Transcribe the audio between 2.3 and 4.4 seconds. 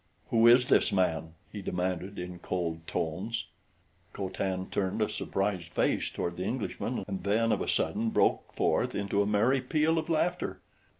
cold tones. Co